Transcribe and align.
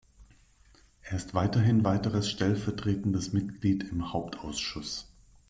Er 1.03 1.15
ist 1.17 1.35
weiterhin 1.35 1.83
weiteres 1.83 2.27
stellvertretendes 2.27 3.33
Mitglied 3.33 3.83
im 3.91 4.11
Hauptausschuss. 4.13 5.05